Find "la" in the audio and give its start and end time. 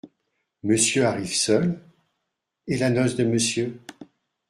2.79-2.89